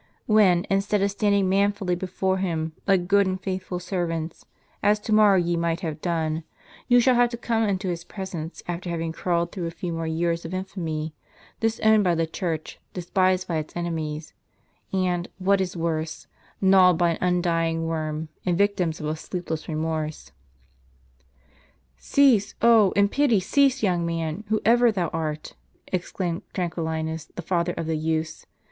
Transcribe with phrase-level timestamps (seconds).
[0.25, 4.47] When, instead of standing manfully before Him, like good and faith ful servants,
[4.81, 6.43] as to morrow ye might have done,
[6.87, 10.07] you shall have to come into His presence after having crawled through a few more
[10.07, 11.13] years of infamy,
[11.59, 14.33] disowned by the Church, despised by its enemies,
[14.91, 16.25] and, what is worse,
[16.59, 20.31] gnawed by an undying worm, and victims of a sleepless remorse?
[21.99, 25.53] ""Cease; oh, in pity cease, young man, whoever thou art,"
[25.89, 28.47] exclaimed Tranquillinus, the father of the youths.